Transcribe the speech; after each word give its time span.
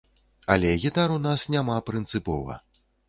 Але 0.53 0.71
гітар 0.83 1.13
у 1.17 1.19
нас 1.27 1.45
няма 1.57 1.77
прынцыпова. 1.91 2.59